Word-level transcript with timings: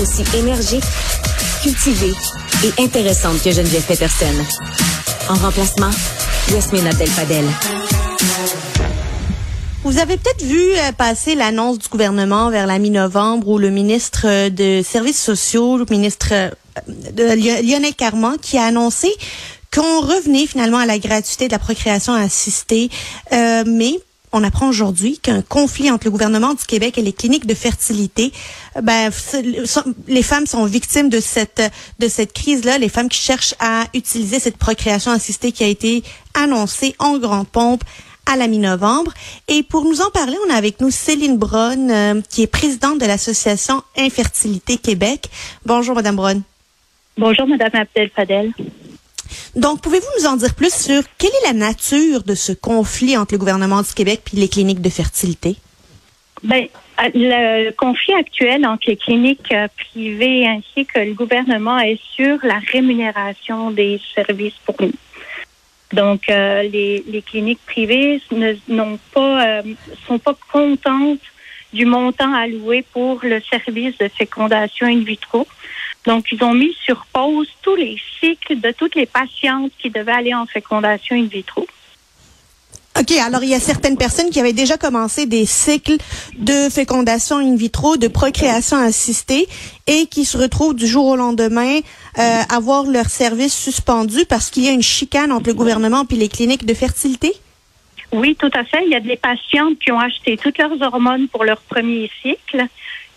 aussi 0.00 0.24
énergique, 0.36 0.84
cultivée 1.62 2.14
et 2.64 2.82
intéressante 2.82 3.42
que 3.42 3.50
Geneviève 3.50 3.84
Peterson. 3.84 4.26
En 5.28 5.34
remplacement, 5.34 5.90
Yasmine 6.52 6.86
Abdel-Fadel. 6.86 7.44
Vous 9.84 9.98
avez 9.98 10.16
peut-être 10.16 10.44
vu 10.44 10.74
euh, 10.74 10.92
passer 10.92 11.34
l'annonce 11.34 11.78
du 11.78 11.88
gouvernement 11.88 12.50
vers 12.50 12.68
la 12.68 12.78
mi-novembre 12.78 13.48
où 13.48 13.58
le 13.58 13.70
ministre 13.70 14.26
euh, 14.26 14.48
de 14.48 14.80
Services 14.84 15.20
sociaux, 15.20 15.76
le 15.76 15.86
ministre 15.90 16.28
euh, 16.30 16.50
de 16.86 17.24
Lionel 17.66 17.94
Carman, 17.94 18.36
qui 18.40 18.58
a 18.58 18.64
annoncé 18.64 19.12
qu'on 19.74 20.00
revenait 20.00 20.46
finalement 20.46 20.78
à 20.78 20.86
la 20.86 20.98
gratuité 20.98 21.48
de 21.48 21.52
la 21.52 21.58
procréation 21.58 22.12
assistée, 22.12 22.90
mais 23.30 23.98
on 24.32 24.42
apprend 24.44 24.68
aujourd'hui 24.68 25.18
qu'un 25.18 25.42
conflit 25.42 25.90
entre 25.90 26.06
le 26.06 26.10
gouvernement 26.10 26.54
du 26.54 26.64
Québec 26.64 26.98
et 26.98 27.02
les 27.02 27.12
cliniques 27.12 27.46
de 27.46 27.54
fertilité, 27.54 28.32
ben, 28.82 29.10
les 30.08 30.22
femmes 30.22 30.46
sont 30.46 30.64
victimes 30.64 31.08
de 31.08 31.20
cette 31.20 31.62
de 31.98 32.08
cette 32.08 32.32
crise-là, 32.32 32.78
les 32.78 32.88
femmes 32.88 33.08
qui 33.08 33.18
cherchent 33.18 33.54
à 33.60 33.84
utiliser 33.94 34.40
cette 34.40 34.56
procréation 34.56 35.12
assistée 35.12 35.52
qui 35.52 35.64
a 35.64 35.68
été 35.68 36.02
annoncée 36.34 36.94
en 36.98 37.18
grande 37.18 37.48
pompe 37.48 37.84
à 38.26 38.36
la 38.36 38.46
mi-novembre. 38.46 39.12
Et 39.48 39.62
pour 39.62 39.84
nous 39.84 40.00
en 40.00 40.10
parler, 40.10 40.36
on 40.46 40.52
a 40.52 40.56
avec 40.56 40.80
nous 40.80 40.90
Céline 40.90 41.36
Braun, 41.36 41.90
euh, 41.90 42.20
qui 42.30 42.42
est 42.42 42.46
présidente 42.46 42.98
de 43.00 43.06
l'association 43.06 43.82
Infertilité 43.98 44.78
Québec. 44.78 45.28
Bonjour, 45.66 45.94
Madame 45.94 46.16
Braun. 46.16 46.42
Bonjour, 47.18 47.46
Madame 47.46 47.70
Abdel-Fadel. 47.74 48.52
Donc, 49.56 49.80
pouvez-vous 49.80 50.06
nous 50.20 50.26
en 50.26 50.36
dire 50.36 50.54
plus 50.54 50.72
sur 50.74 51.02
quelle 51.18 51.30
est 51.42 51.46
la 51.46 51.52
nature 51.52 52.22
de 52.22 52.34
ce 52.34 52.52
conflit 52.52 53.16
entre 53.16 53.34
le 53.34 53.38
gouvernement 53.38 53.82
du 53.82 53.92
Québec 53.92 54.22
et 54.32 54.36
les 54.36 54.48
cliniques 54.48 54.80
de 54.80 54.90
fertilité? 54.90 55.56
Ben, 56.42 56.66
le 57.14 57.70
conflit 57.72 58.14
actuel 58.14 58.66
entre 58.66 58.84
les 58.88 58.96
cliniques 58.96 59.52
euh, 59.52 59.68
privées 59.76 60.46
ainsi 60.46 60.86
que 60.86 60.98
le 60.98 61.14
gouvernement 61.14 61.78
est 61.78 62.00
sur 62.14 62.38
la 62.42 62.58
rémunération 62.72 63.70
des 63.70 64.00
services 64.14 64.58
pour 64.64 64.76
nous. 64.80 64.92
Donc, 65.92 66.28
euh, 66.28 66.62
les, 66.62 67.22
cliniques 67.26 67.60
privées 67.66 68.20
pas, 69.12 69.46
euh, 69.46 69.62
sont 70.06 70.18
pas 70.18 70.34
contentes 70.50 71.20
du 71.72 71.84
montant 71.84 72.32
alloué 72.34 72.84
pour 72.92 73.20
le 73.22 73.40
service 73.40 73.96
de 73.98 74.08
fécondation 74.08 74.86
in 74.86 75.04
vitro. 75.04 75.46
Donc, 76.06 76.26
ils 76.32 76.42
ont 76.42 76.54
mis 76.54 76.74
sur 76.84 77.06
pause 77.12 77.48
tous 77.62 77.76
les 77.76 77.96
cycles 78.18 78.60
de 78.60 78.72
toutes 78.72 78.94
les 78.94 79.06
patientes 79.06 79.70
qui 79.78 79.90
devaient 79.90 80.12
aller 80.12 80.34
en 80.34 80.46
fécondation 80.46 81.16
in 81.16 81.26
vitro. 81.26 81.66
OK, 83.00 83.10
alors 83.12 83.42
il 83.42 83.48
y 83.48 83.54
a 83.54 83.60
certaines 83.60 83.96
personnes 83.96 84.28
qui 84.28 84.38
avaient 84.38 84.52
déjà 84.52 84.76
commencé 84.76 85.24
des 85.24 85.46
cycles 85.46 85.96
de 86.36 86.68
fécondation 86.68 87.38
in 87.38 87.56
vitro, 87.56 87.96
de 87.96 88.06
procréation 88.06 88.76
assistée 88.76 89.48
et 89.86 90.06
qui 90.06 90.26
se 90.26 90.36
retrouvent 90.36 90.74
du 90.74 90.86
jour 90.86 91.06
au 91.06 91.16
lendemain 91.16 91.78
euh, 92.18 92.40
avoir 92.50 92.84
leur 92.84 93.06
service 93.06 93.54
suspendu 93.56 94.26
parce 94.28 94.50
qu'il 94.50 94.64
y 94.64 94.68
a 94.68 94.72
une 94.72 94.82
chicane 94.82 95.32
entre 95.32 95.48
le 95.48 95.54
gouvernement 95.54 96.04
et 96.10 96.16
les 96.16 96.28
cliniques 96.28 96.66
de 96.66 96.74
fertilité? 96.74 97.32
Oui, 98.12 98.36
tout 98.38 98.50
à 98.52 98.62
fait. 98.62 98.84
Il 98.84 98.90
y 98.90 98.94
a 98.94 99.00
des 99.00 99.16
patientes 99.16 99.78
qui 99.78 99.90
ont 99.90 99.98
acheté 99.98 100.36
toutes 100.36 100.58
leurs 100.58 100.80
hormones 100.82 101.28
pour 101.28 101.44
leur 101.44 101.62
premier 101.62 102.10
cycle, 102.20 102.66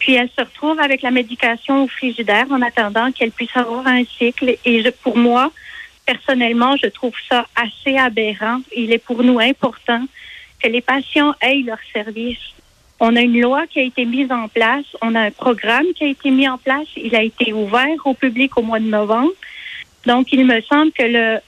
puis 0.06 0.14
elles 0.14 0.30
se 0.38 0.44
retrouvent 0.44 0.80
avec 0.80 1.02
la 1.02 1.10
médication 1.10 1.84
au 1.86 1.88
frigidaire 1.88 2.46
en 2.52 2.62
attendant 2.62 3.12
qu'elles 3.12 3.32
puissent 3.32 3.58
avoir 3.58 3.88
un 3.88 4.04
cycle. 4.06 4.56
Et 4.64 4.84
je, 4.84 4.90
pour 4.92 5.18
moi, 5.18 5.52
personnellement, 6.06 6.76
je 6.78 6.86
trouve 6.90 7.16
ça 7.28 7.48
assez 7.56 7.98
aberrant. 7.98 8.62
Il 8.78 8.94
est 8.94 9.00
pour 9.00 9.24
nous 9.24 9.40
important 9.40 10.06
que 10.62 10.68
les 10.68 10.82
patients 10.82 11.34
aient 11.42 11.64
leur 11.66 11.80
service. 11.92 12.38
On 13.00 13.16
a 13.16 13.22
une 13.22 13.42
loi 13.42 13.66
qui 13.66 13.80
a 13.80 13.82
été 13.82 14.06
mise 14.06 14.32
en 14.32 14.48
place, 14.48 14.86
on 15.02 15.16
a 15.16 15.22
un 15.22 15.32
programme 15.32 15.88
qui 15.96 16.04
a 16.04 16.08
été 16.10 16.30
mis 16.30 16.48
en 16.48 16.60
place, 16.60 16.88
il 16.96 17.16
a 17.16 17.24
été 17.24 17.52
ouvert 17.52 17.98
au 18.06 18.14
public 18.14 18.56
au 18.60 18.62
mois 18.62 18.80
de 18.80 18.86
novembre. 18.86 19.34
Donc, 20.06 20.32
il 20.32 20.46
me 20.46 20.62
semble 20.62 20.92
que 20.92 21.02
le, 21.02 21.40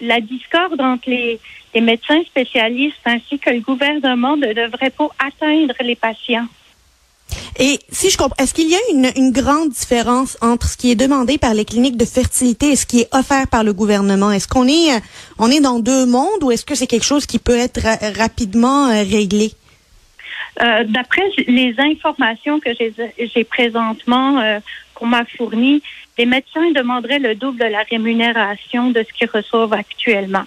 la 0.00 0.22
discorde 0.22 0.80
entre 0.80 1.10
les, 1.10 1.38
les 1.74 1.82
médecins 1.82 2.22
spécialistes 2.24 2.96
ainsi 3.04 3.38
que 3.38 3.50
le 3.50 3.60
gouvernement 3.60 4.38
ne 4.38 4.54
devrait 4.54 4.88
pas 4.88 5.10
atteindre 5.18 5.74
les 5.80 5.96
patients. 5.96 6.46
Et 7.58 7.78
si 7.90 8.10
je 8.10 8.18
comprends, 8.18 8.36
est-ce 8.42 8.52
qu'il 8.52 8.68
y 8.68 8.74
a 8.74 8.78
une, 8.92 9.10
une, 9.16 9.32
grande 9.32 9.70
différence 9.70 10.36
entre 10.42 10.68
ce 10.68 10.76
qui 10.76 10.90
est 10.90 10.94
demandé 10.94 11.38
par 11.38 11.54
les 11.54 11.64
cliniques 11.64 11.96
de 11.96 12.04
fertilité 12.04 12.72
et 12.72 12.76
ce 12.76 12.84
qui 12.84 13.00
est 13.00 13.14
offert 13.14 13.48
par 13.48 13.64
le 13.64 13.72
gouvernement? 13.72 14.30
Est-ce 14.30 14.46
qu'on 14.46 14.68
est, 14.68 14.94
euh, 14.94 14.98
on 15.38 15.50
est 15.50 15.60
dans 15.60 15.78
deux 15.78 16.04
mondes 16.04 16.42
ou 16.42 16.50
est-ce 16.50 16.66
que 16.66 16.74
c'est 16.74 16.86
quelque 16.86 17.06
chose 17.06 17.24
qui 17.24 17.38
peut 17.38 17.56
être 17.56 17.80
rapidement 18.18 18.88
euh, 18.88 19.02
réglé? 19.02 19.52
Euh, 20.62 20.84
D'après 20.84 21.22
les 21.46 21.74
informations 21.78 22.60
que 22.60 22.70
j'ai 22.74 23.44
présentement 23.44 24.40
euh, 24.40 24.60
qu'on 24.94 25.06
m'a 25.06 25.24
fournies, 25.24 25.82
les 26.18 26.26
médecins 26.26 26.70
demanderaient 26.72 27.18
le 27.18 27.34
double 27.34 27.58
de 27.58 27.64
la 27.64 27.82
rémunération 27.82 28.90
de 28.90 29.04
ce 29.06 29.12
qu'ils 29.12 29.30
reçoivent 29.30 29.74
actuellement. 29.74 30.44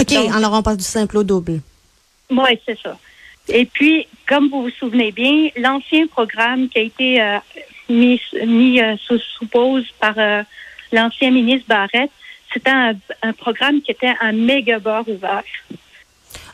OK, 0.00 0.12
alors 0.32 0.52
on 0.52 0.62
passe 0.62 0.76
du 0.76 0.84
simple 0.84 1.18
au 1.18 1.24
double. 1.24 1.60
Oui, 2.30 2.58
c'est 2.66 2.78
ça. 2.80 2.96
Et 3.48 3.66
puis, 3.66 4.06
comme 4.28 4.48
vous 4.48 4.62
vous 4.62 4.70
souvenez 4.70 5.12
bien, 5.12 5.48
l'ancien 5.56 6.06
programme 6.06 6.68
qui 6.68 6.78
a 6.78 6.82
été 6.82 7.20
euh, 7.20 7.38
mis, 7.88 8.20
mis 8.46 8.80
euh, 8.80 8.96
sous, 9.06 9.18
sous, 9.18 9.46
pause 9.46 9.84
par 10.00 10.14
euh, 10.16 10.42
l'ancien 10.92 11.30
ministre 11.30 11.66
Barrette, 11.68 12.10
c'était 12.52 12.70
un, 12.70 12.94
un, 13.22 13.32
programme 13.32 13.82
qui 13.82 13.90
était 13.90 14.14
un 14.20 14.32
méga 14.32 14.78
bord 14.78 15.06
ouvert. 15.08 15.42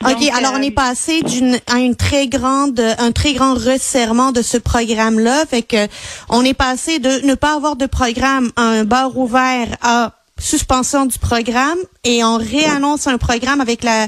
OK, 0.03 0.29
alors 0.35 0.53
on 0.55 0.61
est 0.61 0.71
passé 0.71 1.21
d'une 1.21 1.59
à 1.67 1.77
une 1.77 1.95
très 1.95 2.27
grande 2.27 2.79
un 2.79 3.11
très 3.11 3.33
grand 3.33 3.53
resserrement 3.53 4.31
de 4.31 4.41
ce 4.41 4.57
programme 4.57 5.19
là, 5.19 5.45
fait 5.45 5.61
que 5.61 5.87
on 6.29 6.43
est 6.43 6.55
passé 6.55 6.97
de 6.97 7.25
ne 7.25 7.35
pas 7.35 7.53
avoir 7.55 7.75
de 7.75 7.85
programme 7.85 8.51
à 8.55 8.63
un 8.63 8.83
bar 8.83 9.15
ouvert 9.15 9.67
à 9.81 10.13
suspension 10.39 11.05
du 11.05 11.19
programme 11.19 11.77
et 12.03 12.23
on 12.23 12.37
réannonce 12.37 13.05
un 13.05 13.19
programme 13.19 13.61
avec 13.61 13.83
la 13.83 14.07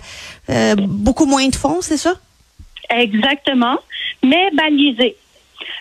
beaucoup 0.78 1.26
moins 1.26 1.48
de 1.48 1.56
fonds, 1.56 1.82
c'est 1.82 1.98
ça? 1.98 2.16
Exactement, 2.90 3.78
mais 4.24 4.50
balisé. 4.52 5.16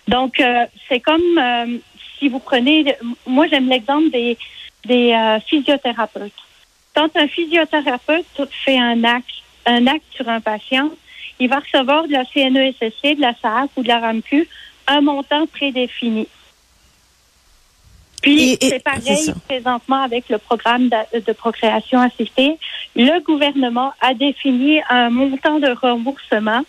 Donc, 0.08 0.40
euh, 0.40 0.66
c'est 0.88 1.00
comme 1.00 1.38
euh, 1.38 1.78
si 2.18 2.28
vous 2.28 2.38
prenez, 2.38 2.96
moi 3.26 3.46
j'aime 3.48 3.68
l'exemple 3.68 4.10
des, 4.10 4.36
des 4.84 5.12
euh, 5.12 5.40
physiothérapeutes. 5.40 6.32
Quand 6.94 7.08
un 7.16 7.28
physiothérapeute 7.28 8.26
fait 8.64 8.78
un 8.78 9.02
acte, 9.04 9.26
un 9.66 9.86
acte 9.86 10.04
sur 10.14 10.28
un 10.28 10.40
patient, 10.40 10.90
il 11.40 11.48
va 11.48 11.60
recevoir 11.60 12.06
de 12.06 12.12
la 12.12 12.24
CNESSC, 12.24 13.16
de 13.16 13.20
la 13.20 13.34
SAAC 13.40 13.70
ou 13.76 13.82
de 13.82 13.88
la 13.88 13.98
RAMQ 13.98 14.48
un 14.86 15.00
montant 15.00 15.46
prédéfini. 15.46 16.28
Puis, 18.20 18.56
c'est 18.60 18.82
pareil 18.82 19.32
présentement 19.48 20.02
avec 20.02 20.28
le 20.28 20.38
programme 20.38 20.88
de, 20.88 21.18
de, 21.18 21.32
procréation 21.32 22.00
assistée. 22.00 22.56
Le 22.94 23.20
gouvernement 23.20 23.92
a 24.00 24.14
défini 24.14 24.80
un 24.88 25.10
montant 25.10 25.58
de 25.58 25.70
remboursement 25.70 26.62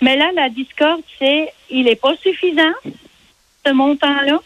mais 0.00 0.16
là, 0.16 0.30
la 0.34 0.48
discorde, 0.48 1.02
c'est 1.18 1.52
il 1.70 1.84
n'est 1.84 1.96
pas 1.96 2.16
suffisant, 2.16 2.74
ce 3.64 3.72
montant-là. 3.72 4.38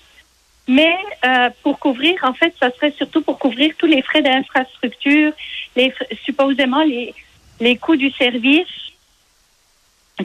Mais 0.68 0.94
euh, 1.24 1.50
pour 1.62 1.78
couvrir, 1.78 2.16
en 2.22 2.34
fait, 2.34 2.54
ça 2.60 2.70
serait 2.70 2.94
surtout 2.96 3.20
pour 3.20 3.38
couvrir 3.38 3.74
tous 3.78 3.86
les 3.86 4.00
frais 4.02 4.22
d'infrastructure, 4.22 5.32
les 5.74 5.92
supposément 6.24 6.84
les, 6.84 7.14
les 7.60 7.76
coûts 7.76 7.96
du 7.96 8.10
service. 8.12 8.68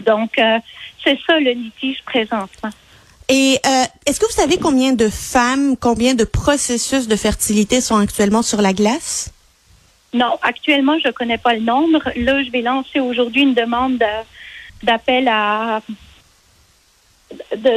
Donc, 0.05 0.37
euh, 0.37 0.59
c'est 1.03 1.17
ça 1.25 1.39
le 1.39 1.51
litige 1.51 2.03
présentement. 2.03 2.69
Et 3.29 3.59
euh, 3.65 3.83
est-ce 4.05 4.19
que 4.19 4.25
vous 4.25 4.31
savez 4.31 4.57
combien 4.57 4.93
de 4.93 5.09
femmes, 5.09 5.75
combien 5.75 6.13
de 6.13 6.23
processus 6.23 7.07
de 7.07 7.15
fertilité 7.15 7.81
sont 7.81 7.97
actuellement 7.97 8.41
sur 8.41 8.61
la 8.61 8.73
glace? 8.73 9.33
Non, 10.13 10.37
actuellement, 10.41 10.97
je 11.03 11.07
ne 11.07 11.13
connais 11.13 11.37
pas 11.37 11.53
le 11.53 11.61
nombre. 11.61 12.01
Là, 12.15 12.43
je 12.43 12.51
vais 12.51 12.61
lancer 12.61 12.99
aujourd'hui 12.99 13.41
une 13.41 13.53
demande 13.53 13.97
de 13.97 14.05
d'appel 14.83 15.27
à 15.27 15.81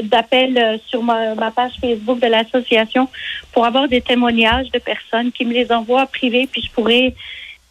d'appel 0.05 0.57
euh, 0.57 0.79
sur 0.87 1.03
ma, 1.03 1.35
ma, 1.35 1.51
page 1.51 1.73
Facebook 1.81 2.21
de 2.21 2.29
l'association 2.29 3.09
pour 3.53 3.67
avoir 3.67 3.89
des 3.89 4.01
témoignages 4.01 4.71
de 4.71 4.79
personnes 4.79 5.33
qui 5.33 5.45
me 5.45 5.53
les 5.53 5.73
envoient 5.73 6.07
privés, 6.07 6.49
puis 6.51 6.63
je 6.63 6.71
pourrais 6.71 7.15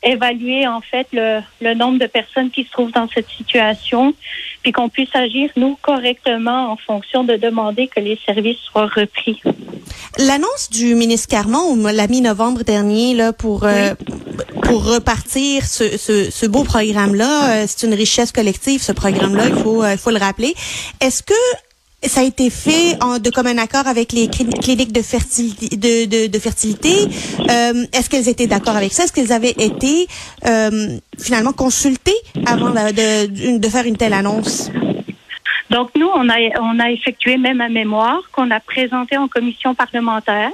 évaluer 0.02 0.66
en 0.68 0.82
fait 0.82 1.08
le, 1.12 1.42
le 1.62 1.74
nombre 1.74 2.00
de 2.00 2.06
personnes 2.06 2.52
qui 2.52 2.64
se 2.64 2.72
trouvent 2.72 2.92
dans 2.92 3.08
cette 3.10 3.30
situation, 3.30 4.14
puis 4.62 4.72
qu'on 4.72 4.90
puisse 4.90 5.14
agir 5.14 5.50
nous 5.56 5.78
correctement 5.82 6.72
en 6.72 6.78
fonction 6.78 7.24
de 7.24 7.36
demander 7.36 7.88
que 7.88 8.00
les 8.00 8.18
services 8.26 8.60
soient 8.60 8.88
repris. 8.88 9.42
L'annonce 10.18 10.70
du 10.70 10.96
ministre 10.96 11.28
Carmon 11.28 11.76
la 11.88 12.08
mi-novembre 12.08 12.64
dernier 12.64 13.14
là 13.14 13.34
pour 13.34 13.66
euh, 13.66 13.94
pour 14.70 14.86
repartir 14.86 15.66
ce, 15.66 16.46
beau 16.46 16.64
programme 16.64 17.16
là, 17.16 17.34
euh, 17.50 17.66
c'est 17.68 17.88
une 17.88 17.96
richesse 17.96 18.32
collective 18.32 18.82
ce 18.82 18.92
programme 18.92 19.36
là, 19.36 19.48
il 19.48 19.56
faut 19.56 19.84
euh, 19.84 19.94
il 19.94 19.98
faut 19.98 20.12
le 20.12 20.20
rappeler. 20.20 20.54
Est-ce 21.02 21.24
que 21.24 21.34
ça 22.04 22.22
a 22.22 22.24
été 22.24 22.50
fait 22.52 22.96
en, 23.02 23.18
de 23.18 23.30
commun 23.32 23.58
accord 23.58 23.88
avec 23.88 24.14
les 24.14 24.30
cliniques 24.30 24.94
de 24.94 25.02
fertilité. 25.02 25.76
De, 26.30 26.40
fertilité? 26.40 26.94
Euh, 27.50 27.86
Est-ce 27.92 28.10
qu'elles 28.10 28.30
étaient 28.30 28.48
d'accord 28.48 28.78
avec 28.78 28.94
ça? 28.94 29.04
Est-ce 29.04 29.12
qu'elles 29.12 29.34
avaient 29.34 29.58
été 29.58 30.08
finalement 31.20 31.52
consultées 31.52 32.16
avant 32.46 32.70
de, 32.70 33.70
faire 33.70 33.86
une 33.86 33.98
telle 33.98 34.14
annonce? 34.14 34.72
Donc 35.70 35.90
nous, 35.98 36.08
on 36.08 36.30
a 36.30 36.92
effectué 36.92 37.36
même 37.38 37.60
un 37.60 37.68
mémoire 37.68 38.22
qu'on 38.32 38.50
a 38.50 38.62
présenté 38.62 39.18
en 39.18 39.28
commission 39.28 39.76
parlementaire. 39.76 40.52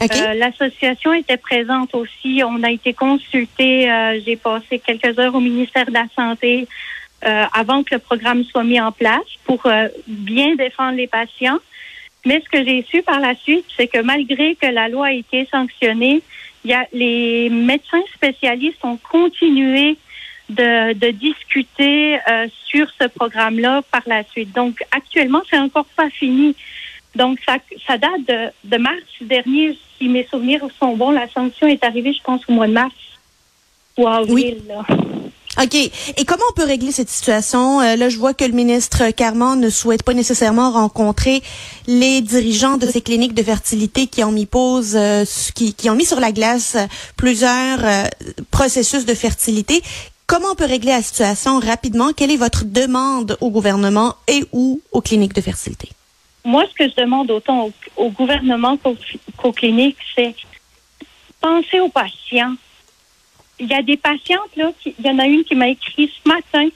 Euh, 0.00 0.34
l'association 0.34 1.12
était 1.14 1.36
présente 1.36 1.94
aussi. 1.94 2.42
On 2.44 2.62
a 2.62 2.70
été 2.70 2.92
consulté. 2.92 3.90
Euh, 3.90 4.20
j'ai 4.24 4.36
passé 4.36 4.78
quelques 4.78 5.18
heures 5.18 5.34
au 5.34 5.40
ministère 5.40 5.86
de 5.86 5.92
la 5.92 6.06
Santé 6.14 6.68
euh, 7.24 7.44
avant 7.52 7.82
que 7.82 7.94
le 7.94 7.98
programme 7.98 8.44
soit 8.44 8.64
mis 8.64 8.80
en 8.80 8.92
place 8.92 9.24
pour 9.44 9.62
bien 10.06 10.54
défendre 10.54 10.96
les 10.96 11.06
patients. 11.06 11.58
Mais 12.24 12.42
ce 12.44 12.48
que 12.50 12.64
j'ai 12.64 12.84
su 12.88 13.02
par 13.02 13.20
la 13.20 13.34
suite, 13.36 13.64
c'est 13.76 13.86
que 13.86 14.00
malgré 14.02 14.56
que 14.56 14.66
la 14.66 14.88
loi 14.88 15.06
a 15.06 15.12
été 15.12 15.46
sanctionnée, 15.50 16.22
y 16.64 16.74
a 16.74 16.84
les 16.92 17.48
médecins 17.48 18.02
spécialistes 18.14 18.84
ont 18.84 18.98
continué 18.98 19.96
de, 20.50 20.92
de 20.92 21.10
discuter 21.12 22.18
sur 22.66 22.88
ce 23.00 23.06
programme-là 23.06 23.82
par 23.90 24.02
la 24.06 24.24
suite. 24.24 24.52
Donc 24.52 24.82
actuellement, 24.90 25.42
c'est 25.48 25.58
encore 25.58 25.86
pas 25.96 26.10
fini. 26.10 26.54
Donc, 27.16 27.38
ça, 27.46 27.56
ça 27.86 27.98
date 27.98 28.26
de, 28.28 28.68
de, 28.68 28.76
mars 28.76 28.96
dernier, 29.20 29.78
si 29.98 30.08
mes 30.08 30.26
souvenirs 30.26 30.60
sont 30.78 30.96
bons. 30.96 31.10
La 31.10 31.28
sanction 31.28 31.66
est 31.66 31.82
arrivée, 31.82 32.12
je 32.12 32.22
pense, 32.22 32.42
au 32.48 32.52
mois 32.52 32.66
de 32.66 32.72
mars 32.72 32.94
ou 33.96 34.06
avril. 34.06 34.62
OK. 35.62 35.74
Et 35.74 36.24
comment 36.26 36.44
on 36.50 36.54
peut 36.54 36.66
régler 36.66 36.92
cette 36.92 37.08
situation? 37.08 37.80
Euh, 37.80 37.96
là, 37.96 38.10
je 38.10 38.18
vois 38.18 38.34
que 38.34 38.44
le 38.44 38.52
ministre 38.52 39.10
Carman 39.10 39.58
ne 39.58 39.70
souhaite 39.70 40.02
pas 40.02 40.12
nécessairement 40.12 40.70
rencontrer 40.70 41.42
les 41.86 42.20
dirigeants 42.20 42.76
de 42.76 42.86
ces 42.86 43.00
cliniques 43.00 43.32
de 43.32 43.42
fertilité 43.42 44.06
qui 44.06 44.22
ont 44.22 44.32
mis 44.32 44.44
pause, 44.44 44.94
euh, 44.96 45.24
qui, 45.54 45.72
qui, 45.72 45.88
ont 45.88 45.94
mis 45.94 46.04
sur 46.04 46.20
la 46.20 46.32
glace 46.32 46.76
plusieurs 47.16 47.78
euh, 47.82 48.04
processus 48.50 49.06
de 49.06 49.14
fertilité. 49.14 49.82
Comment 50.26 50.48
on 50.52 50.56
peut 50.56 50.66
régler 50.66 50.90
la 50.90 51.02
situation 51.02 51.58
rapidement? 51.58 52.12
Quelle 52.12 52.32
est 52.32 52.36
votre 52.36 52.66
demande 52.66 53.38
au 53.40 53.50
gouvernement 53.50 54.14
et 54.28 54.44
ou 54.52 54.82
aux 54.92 55.00
cliniques 55.00 55.34
de 55.34 55.40
fertilité? 55.40 55.88
Moi, 56.46 56.64
ce 56.70 56.74
que 56.74 56.88
je 56.88 56.94
demande 56.94 57.30
autant 57.32 57.70
au, 57.96 58.10
gouvernement 58.10 58.78
qu'aux 59.36 59.52
cliniques, 59.52 59.98
c'est 60.14 60.34
penser 61.40 61.80
aux 61.80 61.88
patients. 61.88 62.54
Il 63.58 63.66
y 63.66 63.74
a 63.74 63.82
des 63.82 63.96
patientes, 63.96 64.54
là, 64.54 64.70
il 64.84 65.04
y 65.04 65.10
en 65.10 65.18
a 65.18 65.26
une 65.26 65.42
qui 65.42 65.56
m'a 65.56 65.68
écrit 65.68 66.08
ce 66.08 66.28
matin. 66.28 66.68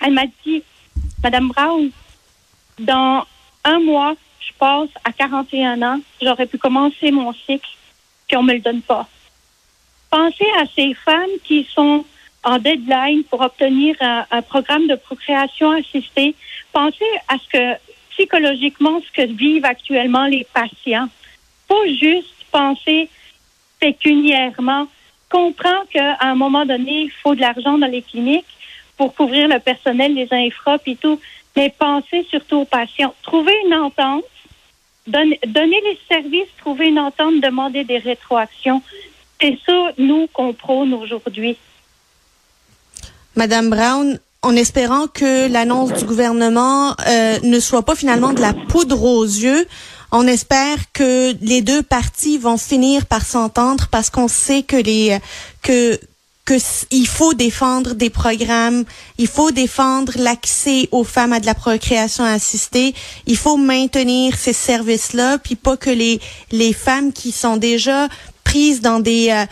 Elle 0.00 0.14
m'a 0.14 0.24
dit, 0.46 0.62
Madame 1.22 1.48
Brown, 1.48 1.90
dans 2.78 3.26
un 3.64 3.80
mois, 3.80 4.14
je 4.40 4.52
passe 4.58 4.88
à 5.04 5.12
41 5.12 5.82
ans, 5.82 6.00
j'aurais 6.22 6.46
pu 6.46 6.56
commencer 6.56 7.10
mon 7.10 7.34
cycle, 7.34 7.68
puis 8.26 8.36
on 8.38 8.42
me 8.42 8.54
le 8.54 8.60
donne 8.60 8.80
pas. 8.80 9.06
Pensez 10.10 10.46
à 10.58 10.64
ces 10.74 10.94
femmes 10.94 11.36
qui 11.44 11.68
sont 11.74 12.06
en 12.44 12.58
deadline 12.58 13.24
pour 13.24 13.42
obtenir 13.42 13.94
un, 14.00 14.24
un 14.30 14.40
programme 14.40 14.86
de 14.86 14.94
procréation 14.94 15.72
assistée. 15.72 16.34
Pensez 16.72 17.04
à 17.28 17.34
ce 17.36 17.48
que 17.48 17.78
psychologiquement 18.18 19.00
ce 19.00 19.12
que 19.12 19.32
vivent 19.32 19.64
actuellement 19.64 20.26
les 20.26 20.46
patients. 20.52 21.08
Pas 21.68 21.86
juste 21.86 22.34
penser 22.50 23.08
pécuniairement. 23.78 24.88
Comprends 25.30 25.84
qu'à 25.90 26.16
un 26.20 26.34
moment 26.34 26.66
donné, 26.66 27.02
il 27.02 27.10
faut 27.10 27.34
de 27.34 27.40
l'argent 27.40 27.78
dans 27.78 27.86
les 27.86 28.02
cliniques 28.02 28.46
pour 28.96 29.14
couvrir 29.14 29.46
le 29.46 29.60
personnel, 29.60 30.14
les 30.14 30.28
infra 30.32 30.78
et 30.86 30.96
tout, 30.96 31.20
mais 31.54 31.70
penser 31.70 32.26
surtout 32.28 32.56
aux 32.56 32.64
patients. 32.64 33.14
Trouver 33.22 33.54
une 33.66 33.74
entente, 33.74 34.24
donner, 35.06 35.38
donner 35.46 35.80
les 35.82 35.98
services, 36.08 36.48
trouver 36.58 36.88
une 36.88 36.98
entente, 36.98 37.40
demander 37.40 37.84
des 37.84 37.98
rétroactions. 37.98 38.82
C'est 39.40 39.56
ça, 39.64 39.92
nous, 39.98 40.26
qu'on 40.32 40.52
prône 40.52 40.92
aujourd'hui. 40.94 41.56
Madame 43.36 43.70
Brown, 43.70 44.18
en 44.48 44.56
espérant 44.56 45.08
que 45.08 45.46
l'annonce 45.46 45.92
du 45.92 46.06
gouvernement 46.06 46.96
euh, 47.06 47.38
ne 47.42 47.60
soit 47.60 47.82
pas 47.82 47.94
finalement 47.94 48.32
de 48.32 48.40
la 48.40 48.54
poudre 48.54 49.02
aux 49.02 49.24
yeux. 49.24 49.66
On 50.10 50.26
espère 50.26 50.78
que 50.94 51.34
les 51.42 51.60
deux 51.60 51.82
parties 51.82 52.38
vont 52.38 52.56
finir 52.56 53.04
par 53.04 53.26
s'entendre 53.26 53.88
parce 53.90 54.08
qu'on 54.08 54.26
sait 54.26 54.62
que 54.62 54.76
les 54.76 55.18
que 55.60 56.00
que 56.46 56.54
il 56.90 57.06
faut 57.06 57.34
défendre 57.34 57.92
des 57.92 58.08
programmes, 58.08 58.84
il 59.18 59.26
faut 59.26 59.50
défendre 59.50 60.14
l'accès 60.16 60.88
aux 60.92 61.04
femmes 61.04 61.34
à 61.34 61.40
de 61.40 61.46
la 61.46 61.54
procréation 61.54 62.24
assistée, 62.24 62.94
il 63.26 63.36
faut 63.36 63.58
maintenir 63.58 64.34
ces 64.38 64.54
services-là, 64.54 65.36
puis 65.36 65.56
pas 65.56 65.76
que 65.76 65.90
les 65.90 66.20
les 66.52 66.72
femmes 66.72 67.12
qui 67.12 67.32
sont 67.32 67.58
déjà 67.58 68.08
prises 68.48 68.80
dans 68.80 69.00
des 69.00 69.30
euh, 69.30 69.44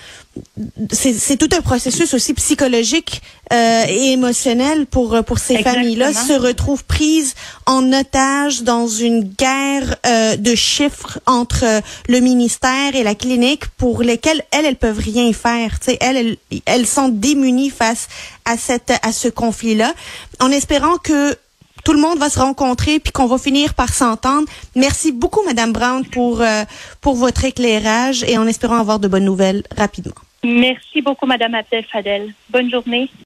c'est 0.91 1.39
tout 1.39 1.49
un 1.57 1.63
processus 1.63 2.13
aussi 2.15 2.35
psychologique 2.35 3.23
euh, 3.53 3.85
et 3.89 4.13
émotionnel 4.13 4.87
pour 4.87 5.09
pour 5.25 5.39
ces 5.39 5.63
familles-là 5.63 6.13
se 6.13 6.33
retrouvent 6.33 6.85
prises 6.85 7.35
en 7.67 7.93
otage 7.93 8.63
dans 8.63 8.87
une 8.87 9.23
guerre 9.25 9.97
euh, 10.07 10.37
de 10.37 10.55
chiffres 10.55 11.19
entre 11.27 11.65
le 12.09 12.21
ministère 12.21 12.95
et 12.95 13.03
la 13.03 13.15
clinique 13.15 13.67
pour 13.77 14.03
lesquelles 14.03 14.43
elles 14.51 14.67
elles 14.67 14.77
peuvent 14.77 15.05
rien 15.15 15.33
faire. 15.33 15.79
Tu 15.79 15.93
sais, 15.93 15.99
elles, 16.01 16.17
elles 16.17 16.39
elles 16.65 16.87
sont 16.87 17.09
démunies 17.09 17.71
face 17.71 18.09
à 18.45 18.57
cette 18.57 18.93
à 19.03 19.13
ce 19.13 19.29
conflit-là, 19.29 19.93
en 20.41 20.51
espérant 20.51 20.97
que 21.09 21.37
tout 21.87 21.93
le 21.93 22.01
monde 22.01 22.19
va 22.19 22.29
se 22.29 22.41
rencontrer 22.41 22.99
puis 22.99 23.13
qu'on 23.13 23.27
va 23.27 23.39
finir 23.39 23.73
par 23.75 23.91
s'entendre. 23.91 24.49
Merci 24.75 25.13
beaucoup, 25.13 25.43
Madame 25.47 25.73
Brown, 25.73 26.05
pour 26.05 26.41
euh, 26.41 26.65
pour 27.01 27.15
votre 27.15 27.45
éclairage 27.45 28.25
et 28.25 28.37
en 28.37 28.47
espérant 28.49 28.79
avoir 28.79 28.99
de 28.99 29.07
bonnes 29.07 29.25
nouvelles 29.25 29.63
rapidement. 29.77 30.21
Merci 30.43 31.01
beaucoup, 31.01 31.27
Madame 31.27 31.55
Abdel 31.55 31.85
Fadel. 31.85 32.35
Bonne 32.51 32.71
journée. 32.73 33.09